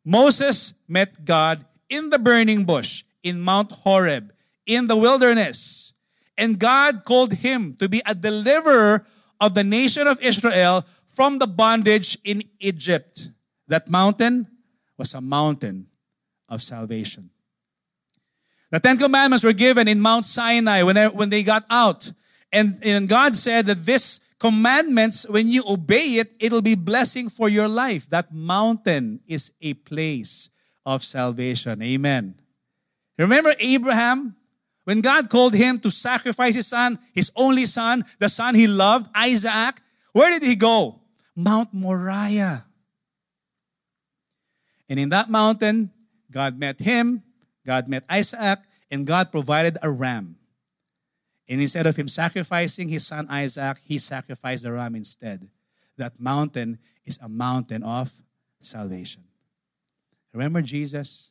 [0.03, 4.33] Moses met God in the burning bush, in Mount Horeb,
[4.65, 5.93] in the wilderness.
[6.37, 9.05] And God called him to be a deliverer
[9.39, 13.29] of the nation of Israel from the bondage in Egypt.
[13.67, 14.47] That mountain
[14.97, 15.87] was a mountain
[16.49, 17.29] of salvation.
[18.69, 22.11] The Ten Commandments were given in Mount Sinai when they, when they got out.
[22.51, 27.47] And, and God said that this commandments, when you obey it, it'll be blessing for
[27.47, 28.09] your life.
[28.09, 30.49] That mountain is a place
[30.83, 31.79] of salvation.
[31.83, 32.41] Amen.
[33.19, 34.35] Remember Abraham?
[34.83, 39.11] When God called him to sacrifice his son, his only son, the son he loved,
[39.13, 39.79] Isaac,
[40.11, 41.01] where did he go?
[41.35, 42.65] Mount Moriah.
[44.89, 45.91] And in that mountain,
[46.31, 47.21] God met him,
[47.63, 48.57] God met Isaac,
[48.89, 50.37] and God provided a ram.
[51.51, 55.49] And instead of him sacrificing his son Isaac, he sacrificed the ram instead.
[55.97, 58.23] That mountain is a mountain of
[58.61, 59.23] salvation.
[60.31, 61.29] Remember Jesus?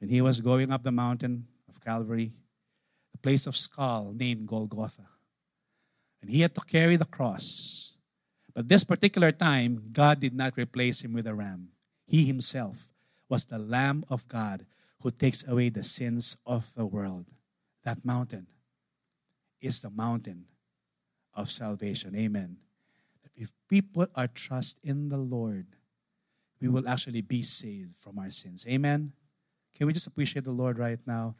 [0.00, 2.32] When he was going up the mountain of Calvary,
[3.12, 5.06] the place of skull named Golgotha.
[6.20, 7.92] And he had to carry the cross.
[8.52, 11.68] But this particular time, God did not replace him with a ram.
[12.04, 12.88] He himself
[13.28, 14.66] was the Lamb of God
[15.02, 17.26] who takes away the sins of the world.
[17.84, 18.48] That mountain
[19.64, 20.44] is the mountain
[21.34, 22.14] of salvation.
[22.14, 22.58] Amen.
[23.34, 25.66] If we put our trust in the Lord,
[26.60, 28.64] we will actually be saved from our sins.
[28.68, 29.12] Amen.
[29.76, 31.34] Can we just appreciate the Lord right now?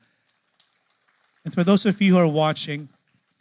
[1.45, 2.89] And for those of you who are watching,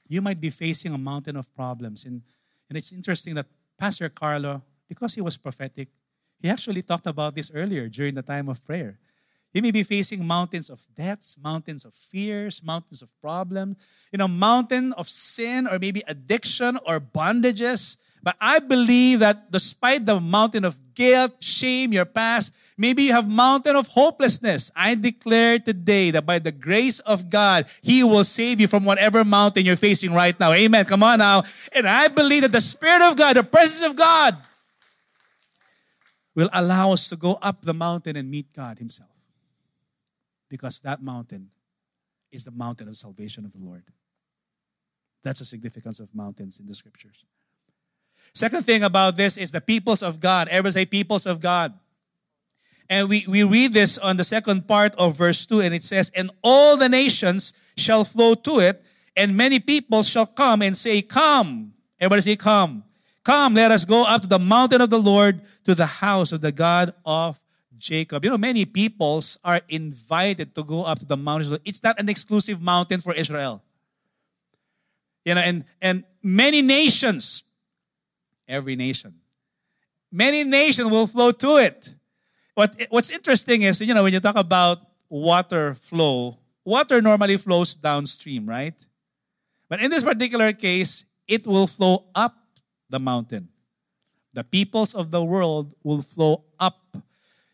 [0.07, 2.05] you might be facing a mountain of problems.
[2.05, 2.21] And,
[2.69, 5.87] and it's interesting that Pastor Carlo, because he was prophetic,
[6.39, 8.99] he actually talked about this earlier during the time of prayer.
[9.53, 13.77] You may be facing mountains of debts, mountains of fears, mountains of problems,
[14.11, 17.97] you know, mountain of sin or maybe addiction or bondages.
[18.23, 23.29] But I believe that despite the mountain of guilt, shame, your past, maybe you have
[23.29, 24.71] mountain of hopelessness.
[24.75, 29.23] I declare today that by the grace of God, He will save you from whatever
[29.23, 30.53] mountain you're facing right now.
[30.53, 30.85] Amen.
[30.85, 31.43] Come on now.
[31.73, 34.37] And I believe that the Spirit of God, the presence of God,
[36.33, 39.12] will allow us to go up the mountain and meet God Himself.
[40.53, 41.49] Because that mountain
[42.31, 43.85] is the mountain of salvation of the Lord.
[45.23, 47.25] That's the significance of mountains in the scriptures.
[48.35, 50.47] Second thing about this is the peoples of God.
[50.49, 51.73] Everybody say peoples of God.
[52.87, 56.11] And we, we read this on the second part of verse 2, and it says,
[56.13, 58.83] And all the nations shall flow to it,
[59.17, 61.73] and many people shall come and say, Come.
[61.99, 62.83] Everybody say, Come.
[63.23, 66.41] Come, let us go up to the mountain of the Lord, to the house of
[66.41, 67.43] the God of
[67.77, 68.23] Jacob.
[68.23, 71.57] You know, many peoples are invited to go up to the mountain.
[71.65, 73.63] It's not an exclusive mountain for Israel.
[75.25, 77.43] You know, and, and many nations,
[78.47, 79.15] every nation,
[80.11, 81.93] many nations will flow to it.
[82.55, 87.73] What, what's interesting is, you know, when you talk about water flow, water normally flows
[87.73, 88.75] downstream, right?
[89.69, 92.35] But in this particular case, it will flow up
[92.89, 93.49] the mountain.
[94.33, 96.97] The peoples of the world will flow up.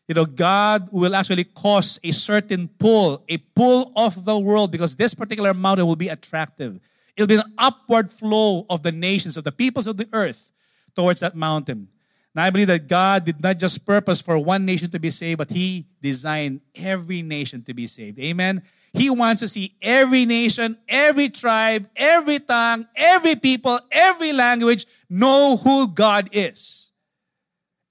[0.10, 4.95] You know, God will actually cause a certain pull, a pull of the world, because
[4.95, 6.80] this particular mountain will be attractive.
[7.15, 10.52] It'll be an upward flow of the nations, of the peoples of the earth
[10.95, 11.89] towards that mountain.
[12.34, 15.38] And I believe that God did not just purpose for one nation to be saved,
[15.38, 18.17] but He designed every nation to be saved.
[18.17, 18.63] Amen.
[18.93, 25.58] He wants to see every nation, every tribe, every tongue, every people, every language know
[25.58, 26.91] who God is.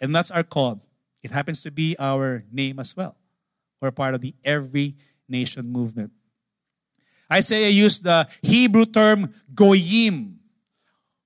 [0.01, 0.83] And that's our call.
[1.29, 3.15] It happens to be our name as well.
[3.83, 4.97] We're part of the every
[5.29, 6.11] nation movement.
[7.31, 10.41] Isaiah used the Hebrew term goyim,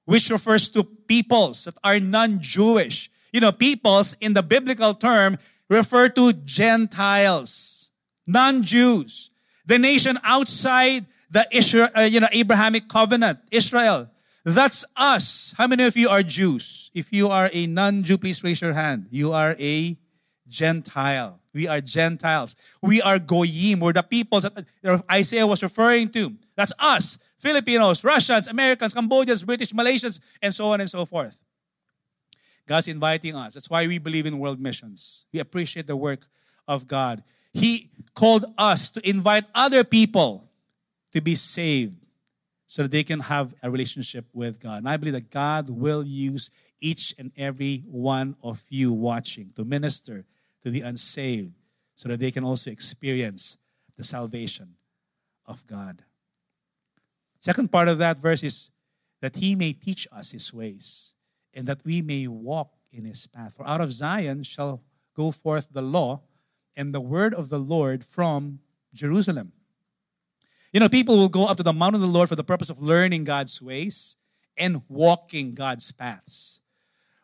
[0.05, 3.13] which refers to peoples that are non-Jewish.
[3.33, 5.39] You know, peoples in the biblical term
[5.71, 7.91] refer to Gentiles,
[8.27, 9.31] non-Jews,
[9.65, 14.11] the nation outside the Israel, uh, you know, Abrahamic covenant, Israel.
[14.45, 15.55] That's us.
[15.57, 16.91] How many of you are Jews?
[16.95, 19.07] If you are a non-Jew, please raise your hand.
[19.11, 19.97] You are a
[20.49, 21.39] Gentile.
[21.55, 22.57] We are Gentiles.
[22.81, 23.81] We are Goyim.
[23.81, 24.67] We're the people that
[25.11, 26.35] Isaiah was referring to.
[26.57, 27.19] That's us.
[27.39, 31.39] Filipinos, Russians, Americans, Cambodians, British, Malaysians, and so on and so forth.
[32.67, 33.55] God's inviting us.
[33.55, 35.25] That's why we believe in world missions.
[35.33, 36.27] We appreciate the work
[36.67, 37.23] of God.
[37.53, 40.49] He called us to invite other people
[41.13, 42.02] to be saved
[42.73, 44.79] so that they can have a relationship with God.
[44.79, 46.49] And I believe that God will use
[46.81, 50.25] each and every one of you watching to minister
[50.63, 51.53] to the unsaved
[51.97, 53.59] so that they can also experience
[53.99, 54.77] the salvation
[55.45, 56.05] of God.
[57.41, 58.71] Second part of that verse is
[59.21, 61.13] that he may teach us his ways
[61.53, 63.53] and that we may walk in his path.
[63.53, 64.81] For out of Zion shall
[65.15, 66.23] go forth the law
[66.75, 68.61] and the word of the Lord from
[68.95, 69.53] Jerusalem.
[70.73, 72.71] You know, people will go up to the mountain of the Lord for the purpose
[72.71, 74.17] of learning God's ways
[74.57, 76.61] and walking God's paths.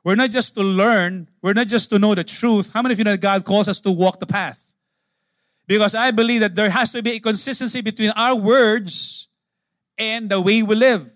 [0.05, 2.71] We're not just to learn, we're not just to know the truth.
[2.73, 4.75] How many of you know that God calls us to walk the path?
[5.67, 9.29] Because I believe that there has to be a consistency between our words
[9.99, 11.13] and the way we live.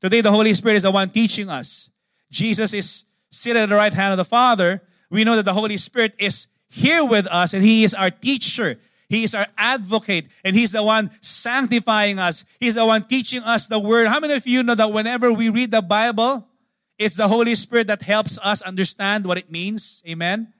[0.00, 1.90] Today, the Holy Spirit is the one teaching us.
[2.30, 4.82] Jesus is seated at the right hand of the Father.
[5.10, 8.78] We know that the Holy Spirit is here with us and He is our teacher.
[9.10, 12.44] He is our advocate and He's the one sanctifying us.
[12.60, 14.06] He's the one teaching us the Word.
[14.06, 16.46] How many of you know that whenever we read the Bible,
[16.96, 20.02] it's the Holy Spirit that helps us understand what it means.
[20.08, 20.52] Amen.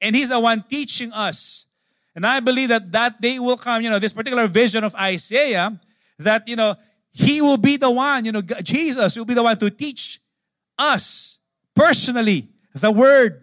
[0.00, 1.66] And He's the one teaching us.
[2.16, 5.78] And I believe that that day will come, you know, this particular vision of Isaiah,
[6.18, 6.76] that, you know,
[7.12, 10.20] He will be the one, you know, Jesus will be the one to teach
[10.78, 11.38] us
[11.74, 13.42] personally the Word.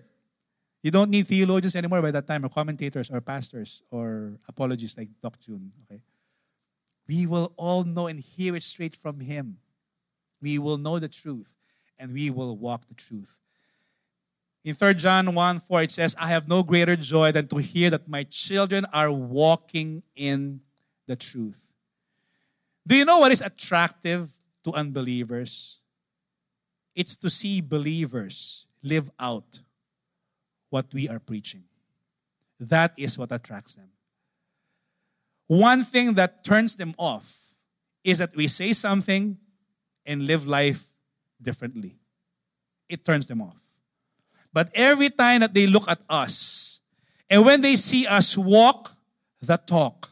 [0.84, 5.10] You don't need theologians anymore by that time, or commentators, or pastors, or apologists like
[5.22, 5.72] Doc June.
[5.86, 6.02] Okay?
[7.08, 9.58] We will all know and hear it straight from Him.
[10.42, 11.56] We will know the truth
[12.00, 13.40] and we will walk the truth.
[14.64, 17.90] In 3 John 1 4, it says, I have no greater joy than to hear
[17.90, 20.62] that my children are walking in
[21.08, 21.68] the truth.
[22.86, 24.34] Do you know what is attractive
[24.66, 25.80] to unbelievers?
[26.96, 29.60] It's to see believers live out
[30.70, 31.64] what we are preaching.
[32.60, 33.90] That is what attracts them.
[35.48, 37.48] One thing that turns them off
[38.04, 39.38] is that we say something
[40.06, 40.88] and live life
[41.42, 41.98] differently.
[42.90, 43.64] It turns them off.
[44.52, 46.80] But every time that they look at us,
[47.30, 48.96] and when they see us walk
[49.42, 50.12] the talk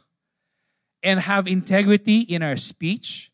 [1.02, 3.32] and have integrity in our speech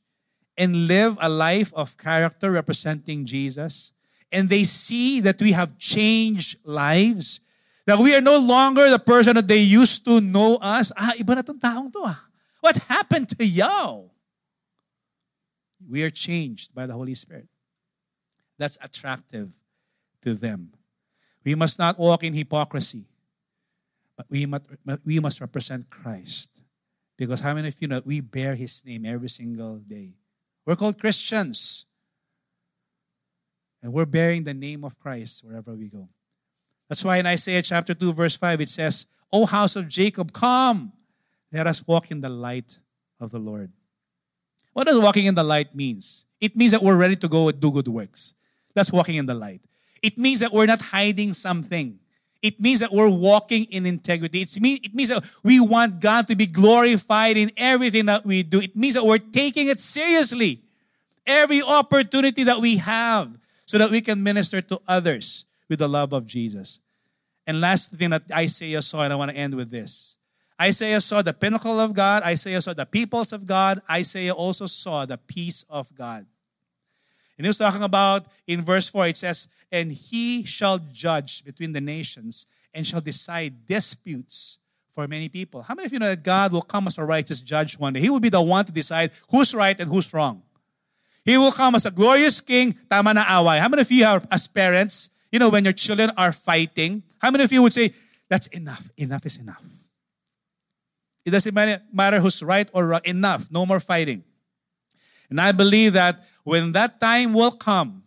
[0.57, 3.91] and live a life of character representing Jesus,
[4.31, 7.39] and they see that we have changed lives,
[7.85, 10.91] that we are no longer the person that they used to know us.
[10.95, 12.19] Ah, iba na tong taong to ah.
[12.61, 14.13] What happened to y'all?
[15.89, 17.47] We are changed by the Holy Spirit
[18.57, 19.49] that's attractive
[20.21, 20.71] to them.
[21.43, 23.05] We must not walk in hypocrisy,
[24.15, 24.65] but we must,
[25.03, 26.49] we must represent Christ.
[27.17, 30.13] Because how many of you know we bear his name every single day?
[30.65, 31.85] We're called Christians.
[33.81, 36.07] And we're bearing the name of Christ wherever we go.
[36.87, 40.91] That's why in Isaiah chapter 2, verse 5, it says, O house of Jacob, come,
[41.51, 42.77] let us walk in the light
[43.19, 43.71] of the Lord.
[44.73, 46.25] What does walking in the light means?
[46.39, 48.33] It means that we're ready to go and do good works.
[48.73, 49.61] That's walking in the light.
[50.01, 51.99] It means that we're not hiding something.
[52.41, 54.41] It means that we're walking in integrity.
[54.41, 58.41] It's mean, it means that we want God to be glorified in everything that we
[58.41, 58.61] do.
[58.61, 60.63] It means that we're taking it seriously.
[61.27, 63.37] Every opportunity that we have
[63.71, 66.81] so that we can minister to others with the love of Jesus.
[67.47, 70.17] And last thing that Isaiah saw, and I want to end with this.
[70.61, 72.21] Isaiah saw the pinnacle of God.
[72.23, 73.81] Isaiah saw the peoples of God.
[73.89, 76.25] Isaiah also saw the peace of God.
[77.37, 81.71] And he was talking about in verse 4, it says, And he shall judge between
[81.71, 84.57] the nations and shall decide disputes
[84.93, 85.61] for many people.
[85.61, 88.01] How many of you know that God will come as a righteous judge one day?
[88.01, 90.43] He will be the one to decide who's right and who's wrong.
[91.23, 93.59] He will come as a glorious king, tama na away.
[93.59, 97.29] How many of you are, as parents, you know, when your children are fighting, how
[97.31, 97.93] many of you would say,
[98.27, 99.63] that's enough, enough is enough?
[101.23, 101.53] It doesn't
[101.93, 104.23] matter who's right or wrong, enough, no more fighting.
[105.29, 108.03] And I believe that when that time will come,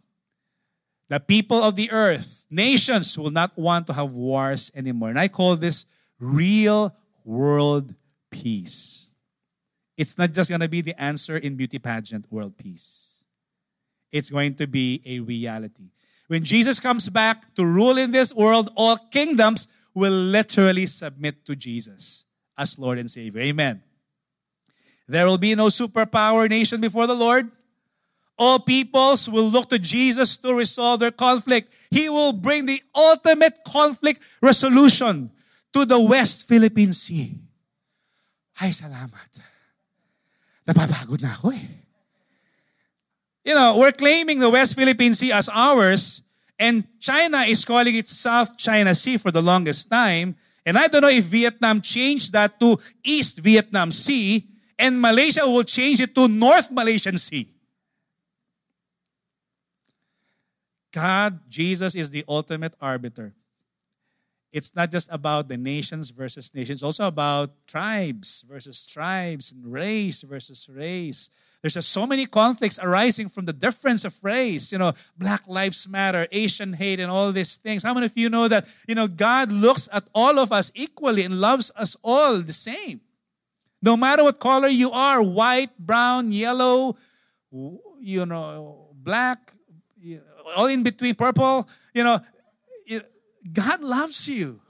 [1.08, 5.10] the people of the earth, nations will not want to have wars anymore.
[5.10, 5.86] And I call this
[6.18, 7.94] real world
[8.30, 9.03] peace.
[9.96, 13.24] It's not just going to be the answer in beauty pageant world peace.
[14.10, 15.90] It's going to be a reality.
[16.26, 21.54] When Jesus comes back to rule in this world, all kingdoms will literally submit to
[21.54, 22.24] Jesus
[22.56, 23.42] as Lord and Savior.
[23.42, 23.82] Amen.
[25.06, 27.50] There will be no superpower nation before the Lord.
[28.36, 31.72] All peoples will look to Jesus to resolve their conflict.
[31.90, 35.30] He will bring the ultimate conflict resolution
[35.72, 37.38] to the West Philippine Sea.
[38.58, 39.38] Ay, salamat.
[40.64, 41.68] Napapagod na ako eh.
[43.44, 46.24] You know, we're claiming the West Philippine Sea as ours,
[46.58, 50.36] and China is calling it South China Sea for the longest time.
[50.64, 54.48] And I don't know if Vietnam changed that to East Vietnam Sea,
[54.78, 57.52] and Malaysia will change it to North Malaysian Sea.
[60.90, 63.34] God, Jesus is the ultimate arbiter.
[64.54, 70.22] It's not just about the nations versus nations, also about tribes versus tribes and race
[70.22, 71.28] versus race.
[71.60, 74.70] There's just so many conflicts arising from the difference of race.
[74.70, 77.82] You know, Black Lives Matter, Asian hate, and all these things.
[77.82, 81.24] How many of you know that, you know, God looks at all of us equally
[81.24, 83.00] and loves us all the same?
[83.82, 86.94] No matter what color you are white, brown, yellow,
[87.98, 89.52] you know, black,
[90.54, 92.20] all in between, purple, you know,
[93.52, 94.60] God loves you.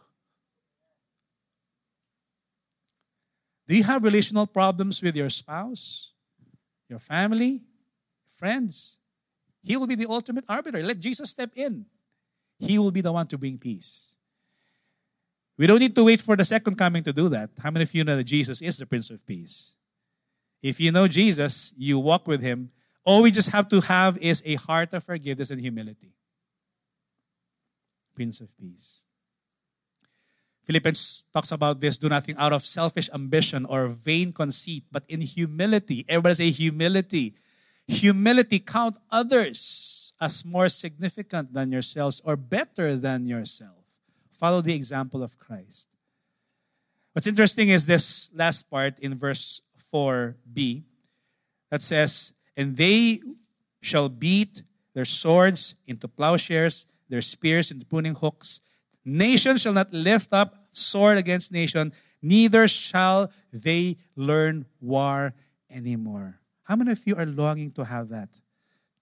[3.66, 6.12] Do you have relational problems with your spouse,
[6.88, 7.62] your family,
[8.28, 8.98] friends?
[9.62, 10.82] He will be the ultimate arbiter.
[10.82, 11.86] Let Jesus step in.
[12.58, 14.16] He will be the one to bring peace.
[15.56, 17.50] We don't need to wait for the second coming to do that.
[17.60, 19.74] How many of you know that Jesus is the Prince of Peace?
[20.62, 22.70] If you know Jesus, you walk with him.
[23.04, 26.12] All we just have to have is a heart of forgiveness and humility.
[28.14, 29.02] Prince of Peace.
[30.64, 35.20] Philippians talks about this do nothing out of selfish ambition or vain conceit, but in
[35.20, 36.04] humility.
[36.08, 37.34] Everybody say humility.
[37.86, 43.84] Humility, count others as more significant than yourselves or better than yourself.
[44.32, 45.88] Follow the example of Christ.
[47.12, 49.60] What's interesting is this last part in verse
[49.92, 50.82] 4b
[51.70, 53.20] that says, And they
[53.82, 54.62] shall beat
[54.94, 58.60] their swords into plowshares their spears and pruning hooks.
[59.04, 61.92] Nation shall not lift up sword against nation,
[62.22, 65.34] neither shall they learn war
[65.70, 66.40] anymore.
[66.64, 68.30] How many of you are longing to have that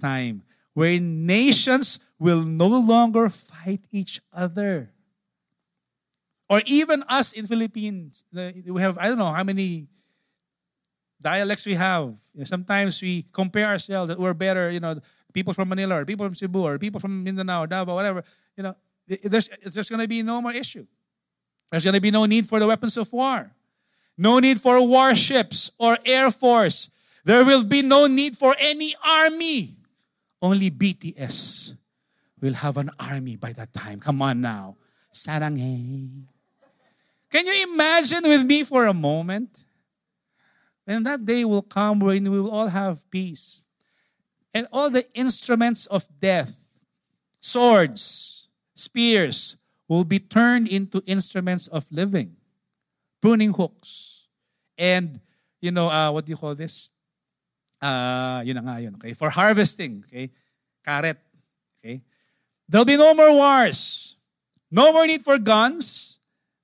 [0.01, 0.43] time
[0.75, 4.91] where nations will no longer fight each other?
[6.49, 9.87] Or even us in Philippines, we have, I don't know how many
[11.23, 12.19] dialects we have.
[12.45, 15.01] Sometimes we compare ourselves that we're better, you know,
[15.33, 18.25] people from Manila or people from Cebu or people from Mindanao Davao, whatever,
[18.57, 18.77] you know,
[19.07, 20.87] there's, there's going to be no more issue.
[21.71, 23.51] There's going to be no need for the weapons of war.
[24.17, 26.91] No need for warships or air force.
[27.25, 29.77] There will be no need for any army.
[30.41, 31.77] Only BTS
[32.41, 34.01] will have an army by that time.
[34.01, 34.77] Come on now.
[35.13, 35.61] Saranghe.
[35.63, 36.69] Eh.
[37.31, 39.65] Can you imagine with me for a moment?
[40.87, 43.62] And that day will come when we will all have peace
[44.55, 46.79] and all the instruments of death,
[47.41, 49.57] swords, spears,
[49.89, 52.37] will be turned into instruments of living,
[53.21, 54.27] pruning hooks,
[54.79, 55.21] and
[55.61, 56.91] you know uh, what do you call this?
[57.81, 59.13] Uh, yun nga yun, okay?
[59.13, 60.31] For harvesting, okay?
[60.87, 61.17] Karet,
[61.79, 62.01] okay?
[62.69, 64.17] There'll be no more wars,
[64.73, 66.19] No more need for guns.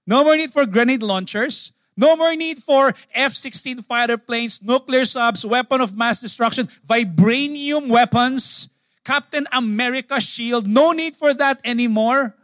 [0.07, 1.72] No more need for grenade launchers.
[1.99, 7.88] No more need for F 16 fighter planes, nuclear subs, weapon of mass destruction, vibranium
[7.88, 8.68] weapons,
[9.03, 10.68] Captain America shield.
[10.68, 12.36] No need for that anymore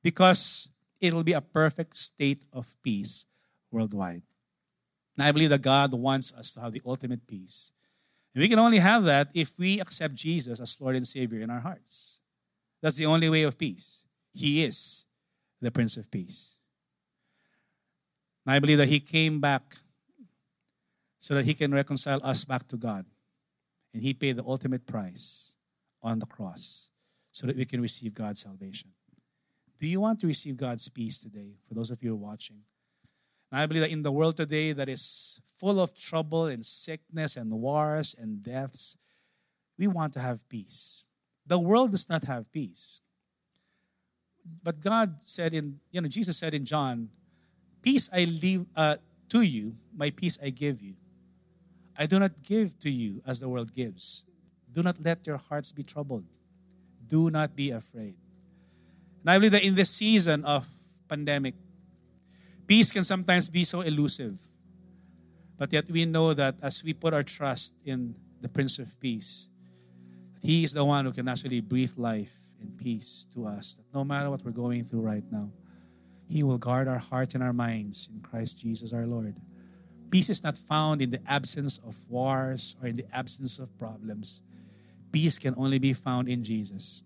[0.00, 0.68] because
[1.00, 3.26] it'll be a perfect state of peace
[3.72, 4.22] worldwide.
[5.18, 7.72] And I believe that God wants us to have the ultimate peace.
[8.32, 11.50] And we can only have that if we accept Jesus as Lord and Savior in
[11.50, 12.20] our hearts.
[12.80, 14.04] That's the only way of peace.
[14.32, 15.04] He is
[15.60, 16.58] the Prince of Peace.
[18.44, 19.76] And I believe that He came back
[21.20, 23.06] so that He can reconcile us back to God.
[23.92, 25.54] And He paid the ultimate price
[26.02, 26.90] on the cross
[27.32, 28.90] so that we can receive God's salvation.
[29.78, 31.54] Do you want to receive God's peace today?
[31.68, 32.58] For those of you who are watching,
[33.50, 37.36] and I believe that in the world today that is full of trouble and sickness
[37.36, 38.96] and wars and deaths,
[39.78, 41.04] we want to have peace.
[41.46, 43.00] The world does not have peace.
[44.62, 47.08] But God said in, you know, Jesus said in John,
[47.84, 48.96] Peace I leave uh,
[49.28, 50.94] to you, my peace I give you.
[51.98, 54.24] I do not give to you as the world gives.
[54.72, 56.24] Do not let your hearts be troubled.
[57.06, 58.16] Do not be afraid.
[59.20, 60.66] And I believe that in this season of
[61.08, 61.54] pandemic,
[62.66, 64.40] Peace can sometimes be so elusive.
[65.58, 69.48] But yet we know that as we put our trust in the Prince of Peace,
[70.42, 73.78] He is the one who can actually breathe life and peace to us.
[73.92, 75.50] No matter what we're going through right now,
[76.28, 79.36] He will guard our hearts and our minds in Christ Jesus our Lord.
[80.10, 84.42] Peace is not found in the absence of wars or in the absence of problems.
[85.12, 87.04] Peace can only be found in Jesus.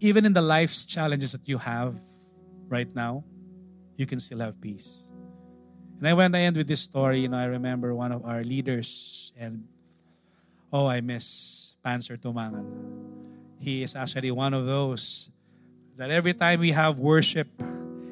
[0.00, 1.96] Even in the life's challenges that you have
[2.68, 3.24] right now,
[3.96, 5.06] you can still have peace.
[5.98, 8.42] And I, when to end with this story, you know, I remember one of our
[8.42, 9.68] leaders, and
[10.72, 12.66] oh, I miss Panzer Tumangan.
[13.60, 15.30] He is actually one of those
[15.96, 17.48] that every time we have worship,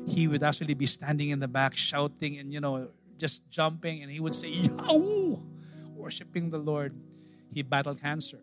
[0.06, 4.10] he would actually be standing in the back shouting and, you know, just jumping, and
[4.10, 5.36] he would say, Yahoo!
[5.94, 6.94] Worshiping the Lord.
[7.52, 8.40] He battled cancer.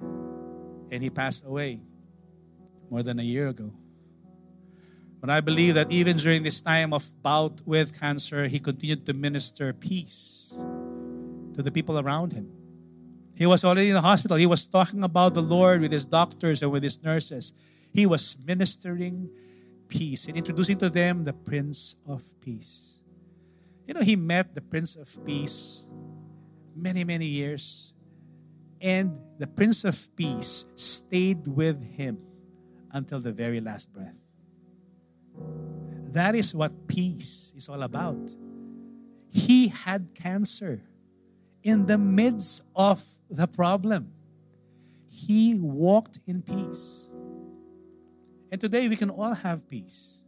[0.00, 1.80] And he passed away
[2.90, 3.72] more than a year ago.
[5.20, 9.12] But I believe that even during this time of bout with cancer, he continued to
[9.12, 10.54] minister peace
[11.54, 12.52] to the people around him.
[13.34, 14.36] He was already in the hospital.
[14.36, 17.52] He was talking about the Lord with his doctors and with his nurses.
[17.92, 19.30] He was ministering
[19.88, 23.00] peace and introducing to them the Prince of Peace.
[23.86, 25.86] You know, he met the Prince of Peace
[26.76, 27.92] many, many years.
[28.80, 32.18] And the Prince of Peace stayed with him
[32.92, 34.14] until the very last breath.
[36.12, 38.34] That is what peace is all about.
[39.30, 40.82] He had cancer
[41.62, 44.12] in the midst of the problem.
[45.06, 47.07] He walked in peace.
[48.50, 50.20] And today we can all have peace.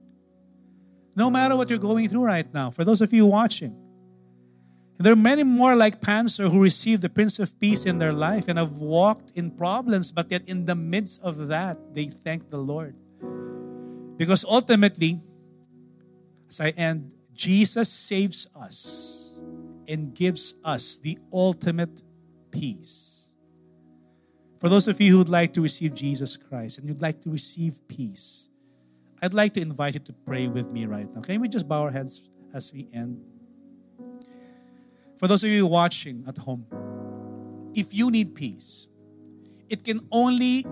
[1.16, 3.76] No matter what you're going through right now, for those of you watching,
[4.98, 8.48] there are many more like Panzer who received the Prince of Peace in their life
[8.48, 12.58] and have walked in problems, but yet in the midst of that, they thank the
[12.58, 12.94] Lord.
[14.18, 15.18] Because ultimately,
[16.50, 19.32] as I end, Jesus saves us
[19.88, 22.02] and gives us the ultimate
[22.50, 23.19] peace.
[24.60, 27.30] For those of you who would like to receive Jesus Christ and you'd like to
[27.30, 28.50] receive peace,
[29.22, 31.22] I'd like to invite you to pray with me right now.
[31.22, 33.24] Can we just bow our heads as we end?
[35.18, 36.66] For those of you watching at home,
[37.74, 38.86] if you need peace,
[39.70, 40.66] it can only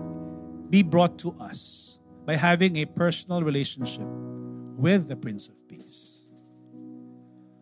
[0.69, 6.27] be brought to us by having a personal relationship with the Prince of Peace.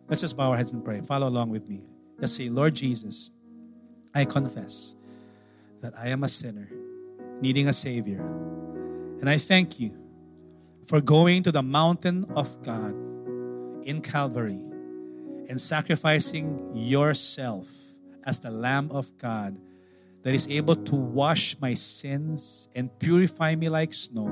[0.08, 1.00] Let's just bow our heads and pray.
[1.00, 1.84] Follow along with me.
[2.18, 3.30] Let's say, Lord Jesus,
[4.14, 4.94] I confess
[5.80, 6.68] that I am a sinner
[7.40, 8.20] needing a Savior.
[9.20, 9.96] And I thank you
[10.86, 12.94] for going to the mountain of God
[13.84, 14.60] in Calvary
[15.48, 17.68] and sacrificing yourself
[18.24, 19.56] as the Lamb of God
[20.22, 24.26] that is able to wash my sins and purify me like snow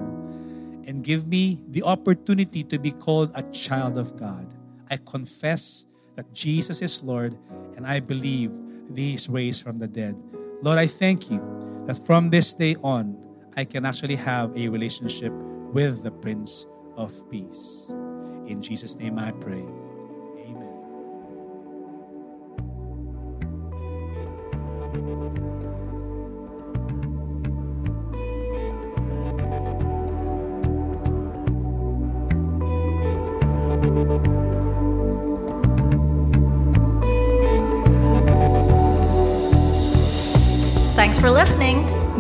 [0.85, 4.47] and give me the opportunity to be called a child of God.
[4.91, 7.37] I confess that Jesus is Lord
[7.77, 10.17] and I believe that He is raised from the dead.
[10.63, 11.41] Lord, I thank you
[11.87, 13.17] that from this day on,
[13.57, 15.33] I can actually have a relationship
[15.73, 17.87] with the Prince of Peace.
[18.47, 19.65] In Jesus' name I pray.